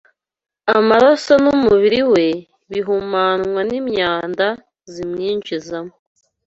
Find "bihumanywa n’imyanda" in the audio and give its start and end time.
2.71-4.47